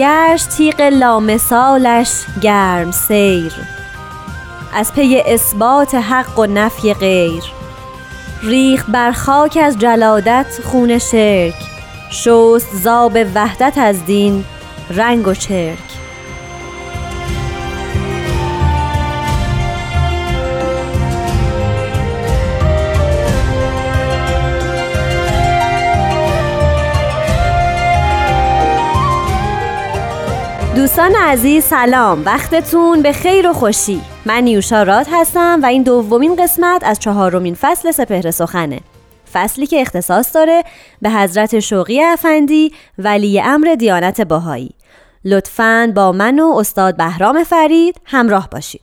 گشت 0.00 0.48
تیغ 0.48 0.80
لامثالش 0.80 2.24
گرم 2.40 2.90
سیر. 2.90 3.52
از 4.74 4.92
پی 4.92 5.22
اثبات 5.26 5.94
حق 5.94 6.38
و 6.38 6.46
نفی 6.46 6.94
غیر. 6.94 7.42
ریخت 8.42 8.86
بر 8.86 9.12
خاک 9.12 9.58
از 9.62 9.78
جلادت 9.78 10.60
خون 10.64 10.98
شرک. 10.98 11.54
شست 12.10 12.74
زاب 12.74 13.18
وحدت 13.34 13.78
از 13.78 14.04
دین 14.04 14.44
رنگ 14.90 15.28
و 15.28 15.34
چرک. 15.34 15.89
دوستان 30.80 31.14
عزیز 31.14 31.64
سلام. 31.64 32.24
وقتتون 32.24 33.02
به 33.02 33.12
خیر 33.12 33.50
و 33.50 33.52
خوشی. 33.52 34.00
من 34.26 34.42
نیوشا 34.42 34.82
راد 34.82 35.06
هستم 35.12 35.60
و 35.62 35.66
این 35.66 35.82
دومین 35.82 36.36
قسمت 36.36 36.84
از 36.84 36.98
چهارمین 36.98 37.54
فصل 37.54 37.90
سپهر 37.90 38.30
سخنه. 38.30 38.80
فصلی 39.32 39.66
که 39.66 39.80
اختصاص 39.80 40.34
داره 40.34 40.62
به 41.02 41.10
حضرت 41.10 41.60
شوقی 41.60 42.02
افندی 42.02 42.72
ولی 42.98 43.40
امر 43.40 43.74
دیانت 43.78 44.20
باهایی 44.20 44.70
لطفاً 45.24 45.92
با 45.94 46.12
من 46.12 46.40
و 46.40 46.54
استاد 46.56 46.96
بهرام 46.96 47.44
فرید 47.44 48.00
همراه 48.04 48.48
باشید. 48.52 48.82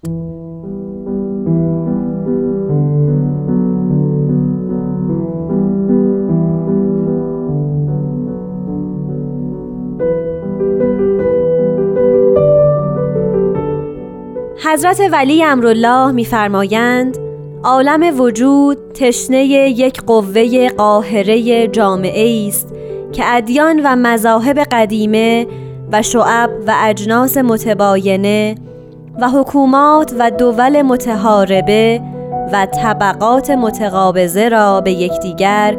حضرت 14.73 15.01
ولی 15.11 15.43
امرالله 15.43 16.11
میفرمایند 16.11 17.17
عالم 17.63 18.19
وجود 18.19 18.77
تشنه 18.93 19.37
یک 19.45 20.01
قوه 20.01 20.69
قاهره 20.69 21.67
جامعه 21.67 22.47
است 22.47 22.73
که 23.11 23.23
ادیان 23.25 23.81
و 23.83 23.95
مذاهب 23.95 24.59
قدیمه 24.59 25.47
و 25.91 26.01
شعب 26.01 26.49
و 26.67 26.73
اجناس 26.79 27.37
متباینه 27.37 28.55
و 29.21 29.29
حکومات 29.29 30.13
و 30.19 30.31
دول 30.31 30.81
متحاربه 30.81 32.01
و 32.53 32.65
طبقات 32.65 33.49
متقابضه 33.49 34.49
را 34.49 34.81
به 34.81 34.91
یکدیگر 34.91 35.77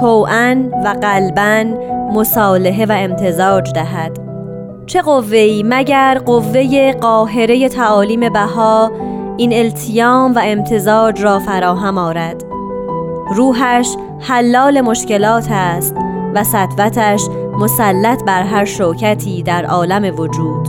توعا 0.00 0.70
و 0.84 0.88
قلبا 0.88 1.64
مصالحه 2.12 2.86
و 2.86 2.92
امتزاج 2.92 3.72
دهد. 3.72 4.33
چه 4.86 5.02
قوه‌ای 5.02 5.62
مگر 5.66 6.18
قوه 6.26 6.92
قاهره 6.92 7.68
تعالیم 7.68 8.28
بها 8.28 8.92
این 9.36 9.52
التیام 9.52 10.34
و 10.34 10.40
امتزاج 10.44 11.22
را 11.22 11.38
فراهم 11.38 11.98
آرد. 11.98 12.44
روحش 13.36 13.96
حلال 14.20 14.80
مشکلات 14.80 15.46
است 15.50 15.96
و 16.34 16.44
سطوتش 16.44 17.28
مسلط 17.58 18.24
بر 18.24 18.42
هر 18.42 18.64
شوکتی 18.64 19.42
در 19.42 19.64
عالم 19.64 20.14
وجود. 20.18 20.68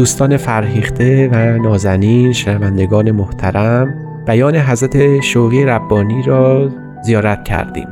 دوستان 0.00 0.36
فرهیخته 0.36 1.28
و 1.32 1.58
نازنین 1.58 2.32
شنوندگان 2.32 3.10
محترم 3.10 3.94
بیان 4.26 4.56
حضرت 4.56 5.20
شوقی 5.20 5.64
ربانی 5.64 6.22
را 6.22 6.70
زیارت 7.04 7.44
کردیم. 7.44 7.86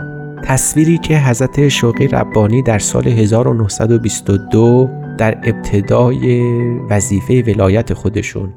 تصویری 0.45 0.99
که 0.99 1.19
حضرت 1.19 1.69
شوقی 1.69 2.09
ربانی 2.09 2.63
در 2.63 2.79
سال 2.79 3.09
1922 3.09 4.91
در 5.19 5.39
ابتدای 5.43 6.43
وظیفه 6.91 7.43
ولایت 7.47 7.95
خودشون 7.95 8.55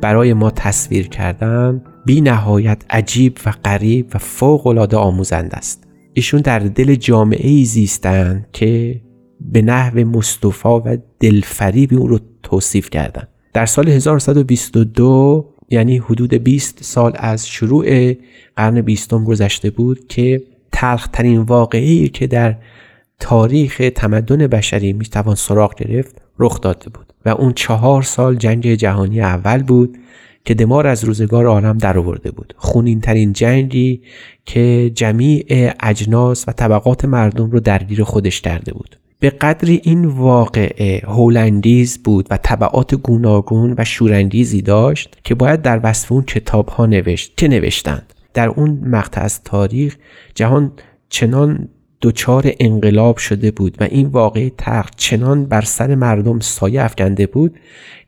برای 0.00 0.32
ما 0.32 0.50
تصویر 0.50 1.08
کردن 1.08 1.82
بی 2.06 2.20
نهایت 2.20 2.84
عجیب 2.90 3.38
و 3.46 3.52
غریب 3.64 4.06
و 4.14 4.18
فوق 4.18 4.66
العاده 4.66 4.96
آموزند 4.96 5.54
است. 5.54 5.86
ایشون 6.12 6.40
در 6.40 6.58
دل 6.58 6.94
جامعه 6.94 7.50
ای 7.50 7.64
زیستند 7.64 8.46
که 8.52 9.00
به 9.40 9.62
نحو 9.62 10.04
مصطفی 10.04 10.68
و 10.68 10.98
دلفریبی 11.20 11.96
اون 11.96 12.08
رو 12.08 12.18
توصیف 12.44 12.90
کردن. 12.90 13.28
در 13.52 13.66
سال 13.66 13.88
1122 13.88 15.54
یعنی 15.70 15.98
حدود 15.98 16.34
20 16.34 16.84
سال 16.84 17.12
از 17.14 17.48
شروع 17.48 18.14
قرن 18.56 18.80
بیستم 18.80 19.24
گذشته 19.24 19.70
بود 19.70 20.08
که 20.08 20.42
تلخترین 20.72 21.40
واقعی 21.40 22.08
که 22.08 22.26
در 22.26 22.56
تاریخ 23.20 23.90
تمدن 23.94 24.46
بشری 24.46 24.92
می‌توان 24.92 25.34
سراغ 25.34 25.74
گرفت 25.74 26.22
رخ 26.38 26.60
داده 26.60 26.90
بود. 26.90 27.12
و 27.24 27.28
اون 27.28 27.52
چهار 27.52 28.02
سال 28.02 28.36
جنگ 28.36 28.74
جهانی 28.74 29.20
اول 29.20 29.62
بود 29.62 29.98
که 30.44 30.54
دمار 30.54 30.86
از 30.86 31.04
روزگار 31.04 31.46
عالم 31.46 31.78
در 31.78 31.98
آورده 31.98 32.30
بود. 32.30 32.54
خونین 32.56 33.00
ترین 33.00 33.32
جنگی 33.32 34.02
که 34.44 34.90
جمیع 34.94 35.72
اجناس 35.80 36.44
و 36.48 36.52
طبقات 36.52 37.04
مردم 37.04 37.50
رو 37.50 37.60
درگیر 37.60 38.04
خودش 38.04 38.40
کرده 38.40 38.72
بود. 38.72 38.96
به 39.18 39.30
قدری 39.30 39.80
این 39.84 40.04
واقعه 40.04 41.02
هولندیز 41.06 42.02
بود 42.02 42.26
و 42.30 42.36
طبعات 42.36 42.94
گوناگون 42.94 43.74
و 43.78 43.84
شورانگیزی 43.84 44.62
داشت 44.62 45.16
که 45.24 45.34
باید 45.34 45.62
در 45.62 45.80
وصف 45.82 46.12
اون 46.12 46.22
کتاب 46.22 46.68
ها 46.68 46.86
نوشت 46.86 47.36
که 47.36 47.48
نوشتند. 47.48 48.14
در 48.34 48.48
اون 48.48 48.70
مقطع 48.70 49.20
از 49.20 49.42
تاریخ 49.42 49.96
جهان 50.34 50.72
چنان 51.08 51.68
دچار 52.02 52.52
انقلاب 52.60 53.16
شده 53.16 53.50
بود 53.50 53.76
و 53.80 53.84
این 53.84 54.06
واقعه 54.06 54.52
تخت 54.58 54.94
چنان 54.96 55.46
بر 55.46 55.60
سر 55.60 55.94
مردم 55.94 56.40
سایه 56.40 56.82
افکنده 56.82 57.26
بود 57.26 57.58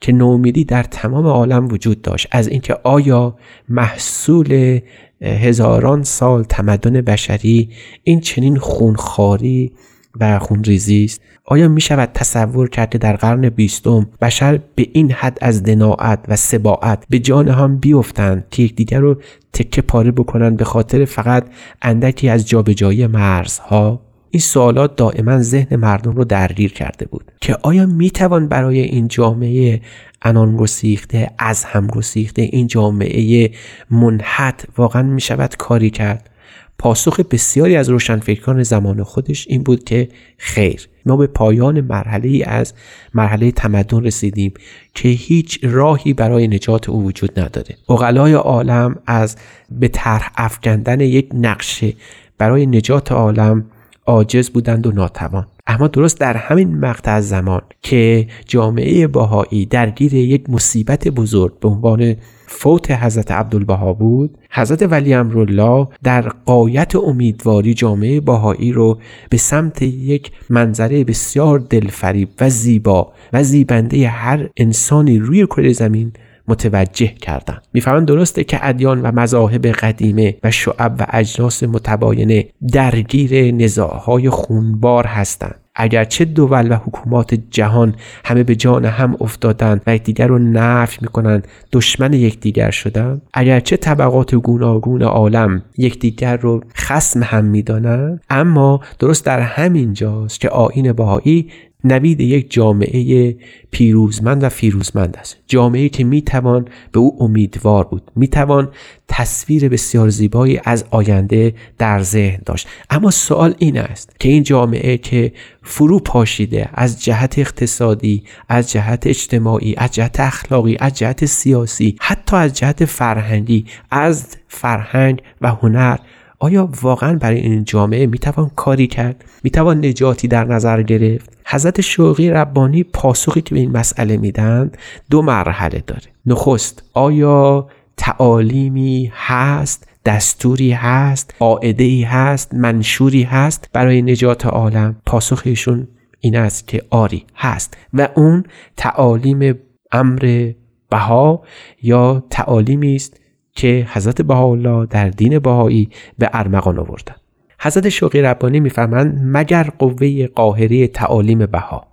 که 0.00 0.12
نومیدی 0.12 0.64
در 0.64 0.82
تمام 0.82 1.26
عالم 1.26 1.68
وجود 1.68 2.02
داشت. 2.02 2.28
از 2.30 2.48
اینکه 2.48 2.76
آیا 2.84 3.36
محصول 3.68 4.80
هزاران 5.22 6.02
سال 6.02 6.44
تمدن 6.44 7.00
بشری 7.00 7.70
این 8.02 8.20
چنین 8.20 8.56
خونخاری 8.56 9.72
و 10.20 10.38
خونریزی 10.38 11.04
است. 11.04 11.20
آیا 11.44 11.68
می 11.68 11.80
شود 11.80 12.10
تصور 12.14 12.68
کرد 12.68 12.90
که 12.90 12.98
در 12.98 13.16
قرن 13.16 13.48
بیستم 13.48 14.06
بشر 14.20 14.60
به 14.74 14.88
این 14.92 15.12
حد 15.12 15.38
از 15.40 15.62
دناعت 15.62 16.24
و 16.28 16.36
سباعت 16.36 17.04
به 17.10 17.18
جان 17.18 17.48
هم 17.48 17.76
بیفتند 17.76 18.44
که 18.50 18.62
یکدیگر 18.62 19.00
رو 19.00 19.16
تکه 19.52 19.82
پاره 19.82 20.10
بکنند 20.10 20.56
به 20.56 20.64
خاطر 20.64 21.04
فقط 21.04 21.46
اندکی 21.82 22.28
از 22.28 22.48
جابجایی 22.48 23.06
مرزها؟ 23.06 24.00
این 24.30 24.40
سوالات 24.40 24.96
دائما 24.96 25.42
ذهن 25.42 25.76
مردم 25.76 26.12
رو 26.12 26.24
درگیر 26.24 26.72
کرده 26.72 27.06
بود 27.06 27.32
که 27.40 27.56
آیا 27.62 27.86
می 27.86 28.10
توان 28.10 28.48
برای 28.48 28.80
این 28.80 29.08
جامعه 29.08 29.80
انان 30.22 30.56
گسیخته 30.56 31.30
از 31.38 31.64
هم 31.64 31.86
گسیخته 31.86 32.42
این 32.42 32.66
جامعه 32.66 33.50
منحت 33.90 34.66
واقعا 34.76 35.02
می 35.02 35.20
شود 35.20 35.56
کاری 35.56 35.90
کرد؟ 35.90 36.30
پاسخ 36.78 37.20
بسیاری 37.20 37.76
از 37.76 37.88
روشنفکران 37.88 38.62
زمان 38.62 39.02
خودش 39.02 39.46
این 39.48 39.62
بود 39.62 39.84
که 39.84 40.08
خیر. 40.38 40.88
ما 41.06 41.16
به 41.16 41.26
پایان 41.26 41.80
مرحله 41.80 42.28
ای 42.28 42.42
از 42.42 42.74
مرحله 43.14 43.50
تمدن 43.50 44.04
رسیدیم 44.04 44.54
که 44.94 45.08
هیچ 45.08 45.58
راهی 45.62 46.12
برای 46.12 46.48
نجات 46.48 46.88
او 46.88 47.04
وجود 47.04 47.40
نداره. 47.40 47.76
اقلای 47.88 48.32
عالم 48.32 48.98
از 49.06 49.36
به 49.70 49.88
طرح 49.88 50.32
افکندن 50.36 51.00
یک 51.00 51.28
نقشه 51.34 51.92
برای 52.38 52.66
نجات 52.66 53.12
عالم 53.12 53.64
عاجز 54.06 54.50
بودند 54.50 54.86
و 54.86 54.92
ناتوان. 54.92 55.46
اما 55.66 55.88
درست 55.88 56.20
در 56.20 56.36
همین 56.36 56.78
مقطع 56.78 57.20
زمان 57.20 57.62
که 57.82 58.26
جامعه 58.46 59.06
باهایی 59.06 59.66
درگیر 59.66 60.14
یک 60.14 60.50
مصیبت 60.50 61.08
بزرگ 61.08 61.58
به 61.58 61.68
عنوان 61.68 62.16
فوت 62.46 62.90
حضرت 62.90 63.30
عبدالبها 63.30 63.92
بود 63.92 64.38
حضرت 64.50 64.82
ولی 64.82 65.14
امرالله 65.14 65.88
در 66.02 66.28
قایت 66.46 66.96
امیدواری 66.96 67.74
جامعه 67.74 68.20
باهایی 68.20 68.72
رو 68.72 68.98
به 69.30 69.36
سمت 69.36 69.82
یک 69.82 70.30
منظره 70.50 71.04
بسیار 71.04 71.58
دلفریب 71.58 72.28
و 72.40 72.50
زیبا 72.50 73.12
و 73.32 73.42
زیبنده 73.42 74.08
هر 74.08 74.48
انسانی 74.56 75.18
روی 75.18 75.46
کره 75.46 75.72
زمین 75.72 76.12
متوجه 76.48 77.06
کردن 77.06 77.58
می‌فهمند 77.72 78.08
درسته 78.08 78.44
که 78.44 78.58
ادیان 78.62 79.02
و 79.02 79.12
مذاهب 79.12 79.66
قدیمه 79.66 80.36
و 80.44 80.50
شعب 80.50 80.96
و 80.98 81.06
اجناس 81.10 81.62
متباینه 81.62 82.48
درگیر 82.72 83.54
نزاعهای 83.54 84.30
خونبار 84.30 85.06
هستند. 85.06 85.65
اگرچه 85.76 86.24
دول 86.24 86.72
و 86.72 86.74
حکومات 86.74 87.34
جهان 87.50 87.94
همه 88.24 88.42
به 88.42 88.56
جان 88.56 88.84
هم 88.84 89.16
افتادند 89.20 89.82
و 89.86 89.94
یکدیگر 89.94 90.26
رو 90.26 90.38
نفی 90.38 90.98
می‌کنند 91.00 91.48
دشمن 91.72 92.12
یکدیگر 92.12 92.70
شدند. 92.70 93.22
اگرچه 93.34 93.76
طبقات 93.76 94.34
گوناگون 94.34 95.02
عالم 95.02 95.62
یکدیگر 95.78 96.36
رو 96.36 96.60
خسم 96.76 97.22
هم 97.22 97.44
می‌دانند 97.44 98.20
اما 98.30 98.80
درست 98.98 99.26
در 99.26 99.40
همین 99.40 99.92
جاست 99.92 100.40
که 100.40 100.48
آین 100.48 100.92
بهایی 100.92 101.50
نوید 101.84 102.20
یک 102.20 102.50
جامعه 102.50 103.36
پیروزمند 103.70 104.44
و 104.44 104.48
فیروزمند 104.48 105.16
است. 105.16 105.36
جامعه 105.46 105.88
که 105.88 106.04
می‌توان 106.04 106.68
به 106.92 106.98
او 106.98 107.22
امیدوار 107.22 107.84
بود. 107.84 108.10
می‌توان 108.16 108.68
تصویر 109.08 109.68
بسیار 109.68 110.08
زیبایی 110.08 110.60
از 110.64 110.84
آینده 110.90 111.54
در 111.78 112.02
ذهن 112.02 112.38
داشت. 112.46 112.68
اما 112.90 113.10
سوال 113.10 113.54
این 113.58 113.78
است 113.78 114.20
که 114.20 114.28
این 114.28 114.42
جامعه 114.42 114.98
که 114.98 115.32
فرو 115.62 115.98
پاشیده 115.98 116.68
از 116.74 117.04
جهت 117.04 117.38
اقتصادی 117.38 118.22
از 118.48 118.70
جهت 118.70 119.06
اجتماعی 119.06 119.74
از 119.76 119.92
جهت 119.92 120.20
اخلاقی 120.20 120.76
از 120.80 120.94
جهت 120.94 121.24
سیاسی 121.24 121.96
حتی 122.00 122.36
از 122.36 122.52
جهت 122.52 122.84
فرهنگی 122.84 123.64
از 123.90 124.36
فرهنگ 124.48 125.22
و 125.40 125.48
هنر 125.48 125.96
آیا 126.38 126.68
واقعا 126.82 127.18
برای 127.18 127.40
این 127.40 127.64
جامعه 127.64 128.06
می‌توان 128.06 128.50
کاری 128.56 128.86
کرد؟ 128.86 129.24
می‌توان 129.42 129.84
نجاتی 129.86 130.28
در 130.28 130.44
نظر 130.44 130.82
گرفت؟ 130.82 131.38
حضرت 131.46 131.80
شوقی 131.80 132.30
ربانی 132.30 132.82
پاسخی 132.82 133.40
که 133.40 133.54
به 133.54 133.60
این 133.60 133.72
مسئله 133.72 134.16
میدن 134.16 134.70
دو 135.10 135.22
مرحله 135.22 135.82
داره. 135.86 136.02
نخست 136.26 136.82
آیا 136.94 137.68
تعالیمی 137.96 139.12
هست 139.14 139.88
دستوری 140.04 140.72
هست 140.72 141.34
قاعده 141.38 141.84
ای 141.84 142.02
هست 142.02 142.54
منشوری 142.54 143.22
هست 143.22 143.68
برای 143.72 144.02
نجات 144.02 144.46
عالم؟ 144.46 144.96
پاسخشون 145.06 145.88
این 146.20 146.36
است 146.36 146.68
که 146.68 146.82
آری 146.90 147.24
هست. 147.36 147.76
و 147.92 148.08
اون 148.14 148.44
تعالیم 148.76 149.54
امر 149.92 150.52
بها 150.90 151.42
یا 151.82 152.24
تعالیمی 152.30 152.94
است 152.94 153.20
که 153.56 153.86
حضرت 153.92 154.22
بهاءالله 154.22 154.86
در 154.86 155.08
دین 155.08 155.38
بهایی 155.38 155.90
به 156.18 156.30
ارمغان 156.32 156.78
آوردن 156.78 157.14
حضرت 157.60 157.88
شوقی 157.88 158.22
ربانی 158.22 158.60
می‌فهمند 158.60 159.20
مگر 159.22 159.62
قوه 159.78 160.26
قاهره 160.26 160.86
تعالیم 160.86 161.46
بها؟ 161.46 161.86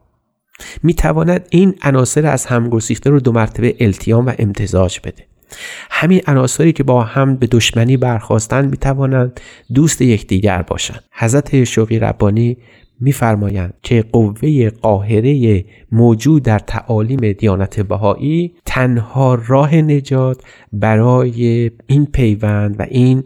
می‌تواند 0.83 1.47
این 1.49 1.75
عناصر 1.81 2.25
از 2.25 2.45
هم 2.45 2.69
گسیخته 2.69 3.09
رو 3.09 3.19
دو 3.19 3.31
مرتبه 3.31 3.75
التیام 3.79 4.25
و 4.25 4.31
امتزاج 4.39 4.99
بده. 5.03 5.25
همین 5.89 6.21
عناصری 6.27 6.73
که 6.73 6.83
با 6.83 7.03
هم 7.03 7.35
به 7.35 7.47
دشمنی 7.47 7.97
برخواستند 7.97 8.69
می‌توانند 8.69 9.39
دوست 9.73 10.01
یکدیگر 10.01 10.61
باشند. 10.61 11.03
حضرت 11.11 11.63
شوقی 11.63 11.99
ربانی 11.99 12.57
میفرمایند 12.99 13.73
که 13.83 14.01
قوه 14.11 14.69
قاهره 14.69 15.65
موجود 15.91 16.43
در 16.43 16.59
تعالیم 16.59 17.31
دیانت 17.31 17.79
بهایی 17.79 18.53
تنها 18.65 19.35
راه 19.47 19.75
نجات 19.75 20.41
برای 20.73 21.71
این 21.87 22.05
پیوند 22.05 22.75
و 22.79 22.85
این 22.89 23.23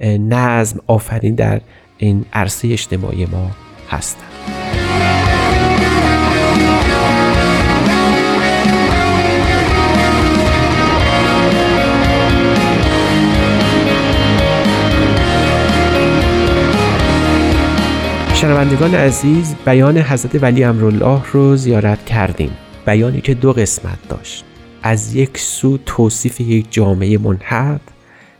نظم 0.00 0.80
آفرین 0.86 1.34
در 1.34 1.60
این 1.98 2.24
عرصه 2.32 2.68
اجتماعی 2.68 3.26
ما 3.26 3.50
هستند. 3.88 5.43
شنوندگان 18.44 18.94
عزیز 18.94 19.54
بیان 19.66 19.98
حضرت 19.98 20.42
ولی 20.42 20.64
امرالله 20.64 21.22
رو 21.32 21.56
زیارت 21.56 22.04
کردیم. 22.04 22.50
بیانی 22.86 23.20
که 23.20 23.34
دو 23.34 23.52
قسمت 23.52 24.08
داشت. 24.08 24.44
از 24.82 25.14
یک 25.14 25.38
سو 25.38 25.78
توصیف 25.86 26.40
یک 26.40 26.66
جامعه 26.70 27.18
منحد 27.18 27.80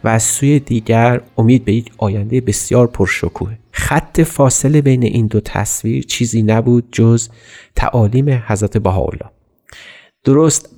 و 0.04 0.08
از 0.08 0.22
سوی 0.22 0.58
دیگر 0.60 1.20
امید 1.38 1.64
به 1.64 1.72
یک 1.72 1.92
آینده 1.98 2.40
بسیار 2.40 2.86
پرشکوه. 2.86 3.54
خط 3.72 4.20
فاصله 4.20 4.80
بین 4.80 5.02
این 5.02 5.26
دو 5.26 5.40
تصویر 5.40 6.04
چیزی 6.04 6.42
نبود 6.42 6.88
جز 6.92 7.28
تعالیم 7.76 8.42
حضرت 8.46 8.78
بهاءالله. 8.78 9.30
درست 10.24 10.68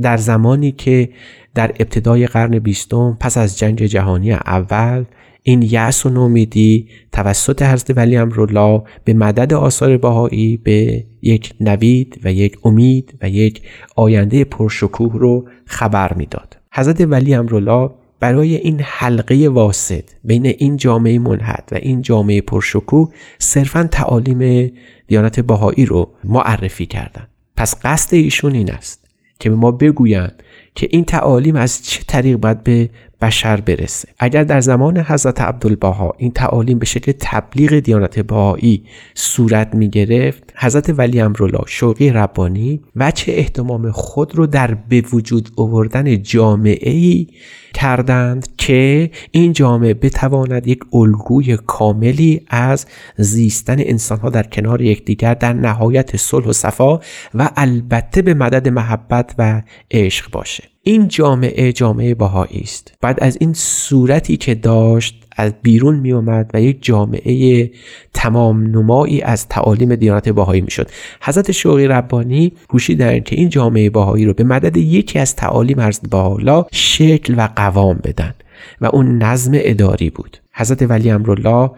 در 0.00 0.16
زمانی 0.16 0.72
که 0.72 1.08
در 1.54 1.68
ابتدای 1.68 2.26
قرن 2.26 2.58
بیستم 2.58 3.16
پس 3.20 3.38
از 3.38 3.58
جنگ 3.58 3.82
جهانی 3.82 4.32
اول 4.32 5.04
این 5.42 5.62
یأس 5.62 6.06
و 6.06 6.10
نومیدی 6.10 6.88
توسط 7.12 7.62
حضرت 7.62 7.96
ولی 7.96 8.16
امرالله 8.16 8.82
به 9.04 9.14
مدد 9.14 9.54
آثار 9.54 9.96
بهایی 9.96 10.56
به 10.56 11.04
یک 11.22 11.54
نوید 11.60 12.20
و 12.24 12.32
یک 12.32 12.58
امید 12.64 13.18
و 13.22 13.28
یک 13.28 13.62
آینده 13.96 14.44
پرشکوه 14.44 15.12
رو 15.18 15.48
خبر 15.66 16.12
می‌داد. 16.12 16.56
حضرت 16.72 17.00
ولی 17.00 17.34
امرالله 17.34 17.90
برای 18.20 18.56
این 18.56 18.80
حلقه 18.84 19.48
واسط 19.48 20.04
بین 20.24 20.46
این 20.46 20.76
جامعه 20.76 21.18
منحد 21.18 21.68
و 21.72 21.74
این 21.74 22.02
جامعه 22.02 22.40
پرشکوه 22.40 23.12
صرفا 23.38 23.88
تعالیم 23.92 24.72
دیانت 25.06 25.40
بهایی 25.40 25.86
رو 25.86 26.10
معرفی 26.24 26.86
کردند 26.86 27.28
پس 27.56 27.74
قصد 27.82 28.14
ایشون 28.14 28.54
این 28.54 28.70
است 28.70 29.06
که 29.38 29.50
به 29.50 29.56
ما 29.56 29.70
بگویند 29.70 30.42
که 30.74 30.88
این 30.90 31.04
تعالیم 31.04 31.56
از 31.56 31.84
چه 31.84 32.02
طریق 32.06 32.36
باید 32.36 32.62
به 32.62 32.90
بشر 33.22 33.60
برسه. 33.60 34.08
اگر 34.18 34.44
در 34.44 34.60
زمان 34.60 34.98
حضرت 34.98 35.40
عبدالبها 35.40 36.14
این 36.18 36.30
تعالیم 36.30 36.78
به 36.78 36.86
شکل 36.86 37.12
تبلیغ 37.20 37.78
دیانت 37.78 38.18
بهایی 38.18 38.84
صورت 39.14 39.74
می 39.74 39.90
گرفت 39.90 40.52
حضرت 40.56 40.98
ولی 40.98 41.20
امرالله 41.20 41.64
شوقی 41.66 42.10
ربانی 42.10 42.80
وچه 42.96 43.32
احتمام 43.32 43.90
خود 43.90 44.36
رو 44.36 44.46
در 44.46 44.74
به 44.74 45.00
وجود 45.12 45.48
آوردن 45.56 46.22
جامعه 46.22 46.90
ای 46.92 47.26
کردند 47.74 48.48
که 48.56 49.10
این 49.30 49.52
جامعه 49.52 49.94
بتواند 49.94 50.66
یک 50.66 50.80
الگوی 50.92 51.56
کاملی 51.56 52.42
از 52.48 52.86
زیستن 53.16 53.76
انسانها 53.78 54.30
در 54.30 54.42
کنار 54.42 54.82
یکدیگر 54.82 55.34
در 55.34 55.52
نهایت 55.52 56.16
صلح 56.16 56.46
و 56.46 56.52
صفا 56.52 57.00
و 57.34 57.50
البته 57.56 58.22
به 58.22 58.34
مدد 58.34 58.68
محبت 58.68 59.34
و 59.38 59.62
عشق 59.90 60.30
باشه. 60.30 60.64
این 60.82 61.08
جامعه 61.08 61.72
جامعه 61.72 62.14
بهایی 62.14 62.60
است. 62.60 62.94
بعد 63.00 63.18
از 63.22 63.36
این 63.40 63.52
صورتی 63.54 64.36
که 64.36 64.54
داشت 64.54 65.19
از 65.36 65.52
بیرون 65.62 65.96
می 65.96 66.12
اومد 66.12 66.50
و 66.54 66.62
یک 66.62 66.78
جامعه 66.80 67.70
تمام 68.14 68.62
نمایی 68.62 69.22
از 69.22 69.48
تعالیم 69.48 69.94
دیانت 69.94 70.28
باهایی 70.28 70.60
می 70.60 70.70
شد. 70.70 70.90
حضرت 71.22 71.52
شوقی 71.52 71.88
ربانی 71.88 72.52
کوشیدند 72.68 73.24
که 73.24 73.36
این 73.36 73.48
جامعه 73.48 73.90
باهایی 73.90 74.24
رو 74.24 74.34
به 74.34 74.44
مدد 74.44 74.76
یکی 74.76 75.18
از 75.18 75.36
تعالیم 75.36 75.80
حضرت 75.80 76.10
بالا 76.10 76.66
شکل 76.72 77.34
و 77.36 77.48
قوام 77.56 78.00
بدن 78.04 78.34
و 78.80 78.86
اون 78.86 79.22
نظم 79.22 79.52
اداری 79.54 80.10
بود. 80.10 80.36
حضرت 80.52 80.82
ولی 80.82 81.10
امرالله 81.10 81.70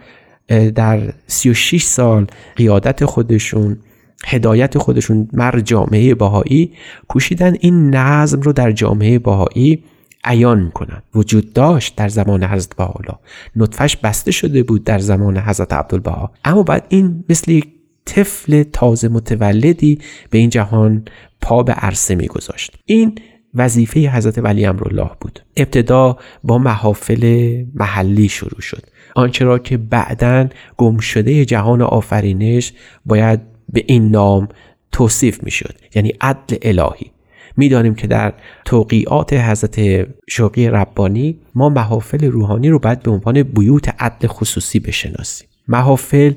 در 0.74 1.12
36 1.26 1.82
سال 1.82 2.26
قیادت 2.56 3.04
خودشون 3.04 3.78
هدایت 4.26 4.78
خودشون 4.78 5.28
مر 5.32 5.60
جامعه 5.60 6.14
باهایی 6.14 6.72
کوشیدن 7.08 7.54
این 7.60 7.94
نظم 7.94 8.40
رو 8.40 8.52
در 8.52 8.72
جامعه 8.72 9.18
باهایی 9.18 9.84
عیان 10.24 10.70
کنند 10.70 11.02
وجود 11.14 11.52
داشت 11.52 11.96
در 11.96 12.08
زمان 12.08 12.44
حضرت 12.44 12.76
بهاءالله 12.76 13.18
نطفش 13.56 13.96
بسته 13.96 14.30
شده 14.30 14.62
بود 14.62 14.84
در 14.84 14.98
زمان 14.98 15.38
حضرت 15.38 15.72
عبدالبها. 15.72 16.32
اما 16.44 16.62
بعد 16.62 16.86
این 16.88 17.24
مثل 17.28 17.50
یک 17.50 17.68
طفل 18.04 18.62
تازه 18.62 19.08
متولدی 19.08 19.98
به 20.30 20.38
این 20.38 20.50
جهان 20.50 21.04
پا 21.40 21.62
به 21.62 21.72
عرصه 21.72 22.14
میگذاشت. 22.14 22.78
این 22.84 23.18
وظیفه 23.54 24.00
حضرت 24.00 24.38
ولی 24.38 24.64
امرالله 24.64 25.10
بود. 25.20 25.40
ابتدا 25.56 26.18
با 26.44 26.58
محافل 26.58 27.64
محلی 27.74 28.28
شروع 28.28 28.60
شد. 28.60 28.86
آنچه 29.14 29.44
را 29.44 29.58
که 29.58 29.76
بعدا 29.76 30.48
گمشده 30.76 31.44
جهان 31.44 31.82
آفرینش 31.82 32.72
باید 33.06 33.40
به 33.68 33.84
این 33.86 34.10
نام 34.10 34.48
توصیف 34.92 35.44
می‌شد. 35.44 35.74
یعنی 35.94 36.12
عدل 36.20 36.56
الهی. 36.62 37.11
می‌دانیم 37.56 37.94
که 37.94 38.06
در 38.06 38.32
توقیعات 38.64 39.32
حضرت 39.32 40.06
شوقی 40.28 40.68
ربانی 40.68 41.38
ما 41.54 41.68
محافل 41.68 42.24
روحانی 42.24 42.68
رو 42.68 42.78
باید 42.78 43.02
به 43.02 43.10
عنوان 43.10 43.42
بیوت 43.42 43.94
عدل 43.98 44.28
خصوصی 44.28 44.80
بشناسیم. 44.80 45.48
محافل 45.68 46.32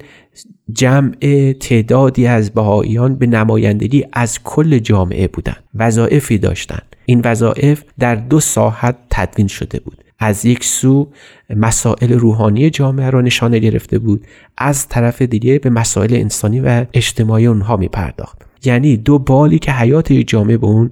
جمع 0.72 1.16
تعدادی 1.60 2.28
از 2.28 2.52
بهاییان 2.52 3.16
به 3.16 3.28
نمایندگی 3.28 4.06
از 4.14 4.44
کل 4.44 4.80
جامعه 4.80 5.28
بودند. 5.28 5.64
وظایفی 5.76 6.38
داشتند. 6.38 6.96
این 7.06 7.22
وظایف 7.26 7.84
در 8.00 8.16
دو 8.16 8.40
ساحت 8.40 8.96
تدوین 9.10 9.48
شده 9.48 9.80
بود. 9.80 10.04
از 10.20 10.46
یک 10.46 10.64
سو 10.64 11.08
مسائل 11.50 12.14
روحانی 12.14 12.70
جامعه 12.70 13.10
را 13.10 13.22
نشانه 13.22 13.60
گرفته 13.60 14.00
بود. 14.00 14.26
از 14.58 14.88
طرف 14.88 15.22
دیگه 15.22 15.60
به 15.60 15.70
مسائل 15.70 16.14
انسانی 16.14 16.60
و 16.60 16.86
اجتماعی 16.94 17.46
اونها 17.46 17.78
می 17.78 17.88
پرداخت 17.88 18.38
یعنی 18.66 18.98
دو 18.98 19.20
بالی 19.20 19.60
که 19.60 19.72
حیات 19.72 20.14
جامعه 20.14 20.58
به 20.58 20.68
اون 20.68 20.90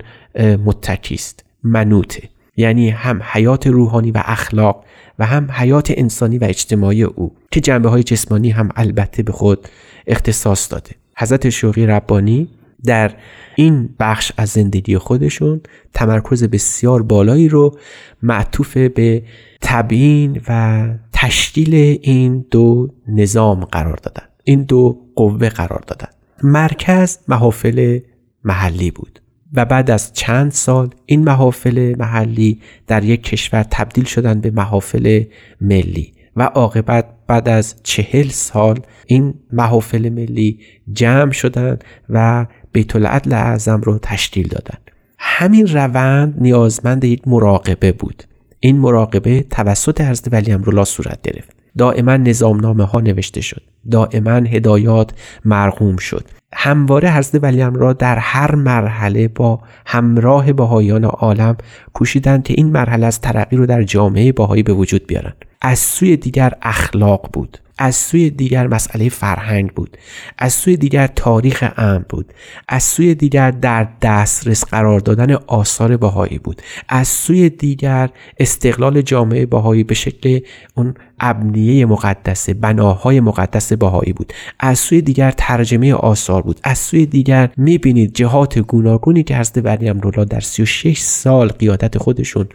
متکی 0.65 1.15
است 1.15 1.45
منوته 1.63 2.29
یعنی 2.57 2.89
هم 2.89 3.21
حیات 3.23 3.67
روحانی 3.67 4.11
و 4.11 4.21
اخلاق 4.25 4.83
و 5.19 5.25
هم 5.25 5.51
حیات 5.51 5.93
انسانی 5.97 6.37
و 6.37 6.43
اجتماعی 6.43 7.03
او 7.03 7.35
که 7.51 7.61
جنبه 7.61 7.89
های 7.89 8.03
جسمانی 8.03 8.49
هم 8.49 8.69
البته 8.75 9.23
به 9.23 9.31
خود 9.31 9.67
اختصاص 10.07 10.71
داده. 10.71 10.91
حضرت 11.17 11.49
شوقی 11.49 11.85
ربانی 11.85 12.47
در 12.85 13.11
این 13.55 13.89
بخش 13.99 14.31
از 14.37 14.49
زندگی 14.49 14.97
خودشون 14.97 15.61
تمرکز 15.93 16.43
بسیار 16.43 17.03
بالایی 17.03 17.49
رو 17.49 17.77
معطوف 18.21 18.77
به 18.77 19.23
تبیین 19.61 20.41
و 20.47 20.87
تشکیل 21.13 21.99
این 22.01 22.45
دو 22.51 22.89
نظام 23.07 23.65
قرار 23.65 23.95
دادن. 23.95 24.23
این 24.43 24.63
دو 24.63 25.01
قوه 25.15 25.49
قرار 25.49 25.83
دادن. 25.87 26.07
مرکز 26.43 27.17
محافل 27.27 27.99
محلی 28.43 28.91
بود 28.91 29.21
و 29.53 29.65
بعد 29.65 29.91
از 29.91 30.13
چند 30.13 30.51
سال 30.51 30.89
این 31.05 31.23
محافل 31.23 31.95
محلی 31.99 32.61
در 32.87 33.03
یک 33.03 33.23
کشور 33.23 33.63
تبدیل 33.63 34.03
شدن 34.03 34.41
به 34.41 34.51
محافل 34.51 35.23
ملی 35.61 36.13
و 36.35 36.43
عاقبت 36.43 37.05
بعد 37.27 37.49
از 37.49 37.75
چهل 37.83 38.27
سال 38.27 38.79
این 39.05 39.33
محافل 39.53 40.09
ملی 40.09 40.59
جمع 40.93 41.31
شدند 41.31 41.83
و 42.09 42.45
بیت 42.71 42.95
العدل 42.95 43.33
اعظم 43.33 43.81
رو 43.81 43.99
تشکیل 44.01 44.47
دادند 44.47 44.91
همین 45.25 45.67
روند 45.67 46.35
نیازمند 46.41 47.03
یک 47.03 47.27
مراقبه 47.27 47.91
بود. 47.91 48.23
این 48.59 48.77
مراقبه 48.77 49.43
توسط 49.49 50.01
حضرت 50.01 50.33
ولی 50.33 50.51
امرالله 50.51 50.83
صورت 50.83 51.21
گرفت. 51.21 51.62
دائما 51.77 52.17
نظامنامه 52.17 52.83
ها 52.83 52.99
نوشته 52.99 53.41
شد. 53.41 53.61
دائما 53.91 54.31
هدایات 54.31 55.11
مرغوم 55.45 55.97
شد. 55.97 56.25
همواره 56.53 57.11
حضرت 57.11 57.43
ولی 57.43 57.61
را 57.61 57.93
در 57.93 58.17
هر 58.17 58.55
مرحله 58.55 59.27
با 59.27 59.59
همراه 59.85 60.53
بهایان 60.53 61.03
عالم 61.03 61.57
کوشیدند 61.93 62.43
که 62.43 62.53
این 62.57 62.71
مرحله 62.71 63.05
از 63.05 63.21
ترقی 63.21 63.55
رو 63.55 63.65
در 63.65 63.83
جامعه 63.83 64.31
باهایی 64.31 64.63
به 64.63 64.73
وجود 64.73 65.07
بیارن. 65.07 65.33
از 65.61 65.79
سوی 65.79 66.17
دیگر 66.17 66.53
اخلاق 66.61 67.29
بود. 67.33 67.57
از 67.77 67.95
سوی 67.95 68.29
دیگر 68.29 68.67
مسئله 68.67 69.09
فرهنگ 69.09 69.71
بود 69.73 69.97
از 70.37 70.53
سوی 70.53 70.77
دیگر 70.77 71.07
تاریخ 71.07 71.73
امن 71.77 72.05
بود 72.09 72.33
از 72.67 72.83
سوی 72.83 73.15
دیگر 73.15 73.51
در 73.51 73.87
دسترس 74.01 74.65
قرار 74.65 74.99
دادن 74.99 75.31
آثار 75.47 75.97
بهایی 75.97 76.37
بود 76.37 76.61
از 76.89 77.07
سوی 77.07 77.49
دیگر 77.49 78.09
استقلال 78.39 79.01
جامعه 79.01 79.45
بهایی 79.45 79.83
به 79.83 79.93
شکل 79.93 80.39
اون 80.75 80.93
ابنیه 81.19 81.85
مقدسه 81.85 82.53
بناهای 82.53 83.19
مقدس 83.19 83.73
بهایی 83.73 84.13
بود 84.13 84.33
از 84.59 84.79
سوی 84.79 85.01
دیگر 85.01 85.31
ترجمه 85.31 85.93
آثار 85.93 86.41
بود 86.41 86.59
از 86.63 86.77
سوی 86.77 87.05
دیگر 87.05 87.49
می‌بینید 87.57 88.13
جهات 88.13 88.59
گوناگونی 88.59 89.23
که 89.23 89.37
حضرت 89.37 89.65
ولی 89.65 89.89
امرالله 89.89 90.25
در 90.25 90.39
36 90.39 90.99
سال 90.99 91.47
قیادت 91.47 91.97
خودشون 91.97 92.47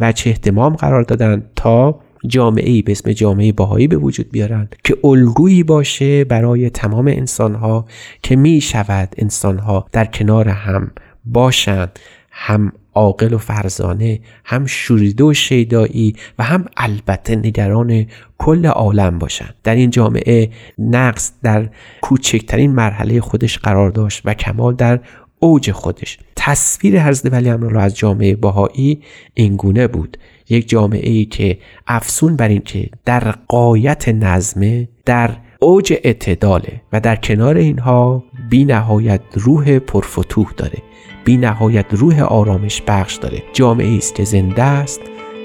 و 0.00 0.12
چه 0.12 0.30
احتمام 0.30 0.76
قرار 0.76 1.02
دادن 1.02 1.42
تا 1.56 2.00
جامعه 2.26 2.70
ای 2.70 2.82
به 2.82 2.92
اسم 2.92 3.12
جامعه 3.12 3.52
باهایی 3.52 3.88
به 3.88 3.96
وجود 3.96 4.30
بیارند 4.30 4.76
که 4.84 4.96
الگویی 5.04 5.62
باشه 5.62 6.24
برای 6.24 6.70
تمام 6.70 7.06
انسانها 7.06 7.86
که 8.22 8.36
می 8.36 8.60
شود 8.60 9.14
انسانها 9.18 9.86
در 9.92 10.04
کنار 10.04 10.48
هم 10.48 10.90
باشند 11.24 11.98
هم 12.30 12.72
عاقل 12.94 13.34
و 13.34 13.38
فرزانه 13.38 14.20
هم 14.44 14.66
شوریده 14.66 15.24
و 15.24 15.34
شیدایی 15.34 16.16
و 16.38 16.42
هم 16.42 16.64
البته 16.76 17.36
نگران 17.36 18.06
کل 18.38 18.66
عالم 18.66 19.18
باشند 19.18 19.54
در 19.64 19.74
این 19.74 19.90
جامعه 19.90 20.50
نقص 20.78 21.32
در 21.42 21.68
کوچکترین 22.00 22.72
مرحله 22.72 23.20
خودش 23.20 23.58
قرار 23.58 23.90
داشت 23.90 24.22
و 24.24 24.34
کمال 24.34 24.74
در 24.74 25.00
اوج 25.38 25.70
خودش. 25.70 26.18
تصویر 26.36 27.02
حضرت 27.02 27.32
ولی 27.32 27.50
امر 27.50 27.78
از 27.78 27.96
جامعه 27.96 28.36
باهایی 28.36 29.02
اینگونه 29.34 29.86
بود. 29.86 30.18
یک 30.48 30.68
جامعه 30.68 31.10
ای 31.10 31.24
که 31.24 31.58
افسون 31.86 32.36
بر 32.36 32.48
این 32.48 32.62
که 32.64 32.88
در 33.04 33.34
قایت 33.48 34.08
نظمه 34.08 34.88
در 35.04 35.36
اوج 35.60 35.92
اعتداله 36.04 36.80
و 36.92 37.00
در 37.00 37.16
کنار 37.16 37.56
اینها 37.56 38.24
بی 38.50 38.64
نهایت 38.64 39.20
روح 39.34 39.78
پرفتوح 39.78 40.52
داره 40.56 40.78
بی 41.24 41.36
نهایت 41.36 41.86
روح 41.90 42.22
آرامش 42.22 42.82
بخش 42.86 43.14
داره. 43.14 43.42
جامعه 43.52 43.96
است 43.96 44.14
که 44.14 44.24
زنده 44.24 44.62
است 44.62 45.00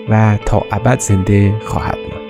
و 0.10 0.38
تا 0.46 0.64
ابد 0.72 1.00
زنده 1.00 1.54
خواهد 1.60 1.98
ماند. 1.98 2.27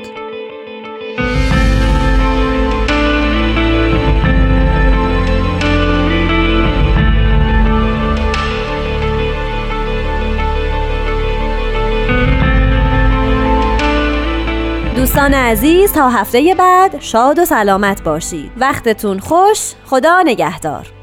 دوستان 15.17 15.33
عزیز 15.33 15.93
تا 15.93 16.09
هفته 16.09 16.55
بعد 16.59 17.01
شاد 17.01 17.39
و 17.39 17.45
سلامت 17.45 18.03
باشید. 18.03 18.51
وقتتون 18.57 19.19
خوش 19.19 19.73
خدا 19.85 20.21
نگهدار. 20.21 20.96